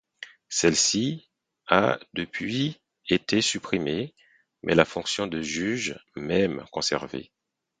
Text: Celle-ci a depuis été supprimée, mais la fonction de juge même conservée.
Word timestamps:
Celle-ci 0.49 1.29
a 1.67 1.99
depuis 2.13 2.81
été 3.07 3.39
supprimée, 3.39 4.15
mais 4.63 4.73
la 4.73 4.83
fonction 4.83 5.27
de 5.27 5.43
juge 5.43 5.99
même 6.15 6.65
conservée. 6.71 7.31